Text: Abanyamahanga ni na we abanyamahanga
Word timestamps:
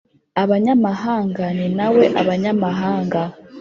Abanyamahanga 0.43 1.45
ni 1.57 1.67
na 1.77 1.87
we 1.95 2.03
abanyamahanga 2.21 3.21